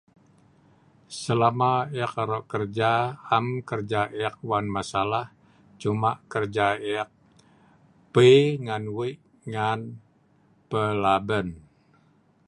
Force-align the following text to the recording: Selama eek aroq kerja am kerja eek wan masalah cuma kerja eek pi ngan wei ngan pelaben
Selama 1.21 1.71
eek 1.99 2.13
aroq 2.23 2.45
kerja 2.53 2.91
am 3.37 3.45
kerja 3.69 4.01
eek 4.23 4.35
wan 4.49 4.65
masalah 4.75 5.27
cuma 5.81 6.11
kerja 6.31 6.67
eek 6.93 7.09
pi 8.13 8.29
ngan 8.65 8.83
wei 8.95 9.13
ngan 9.51 9.79
pelaben 10.69 11.47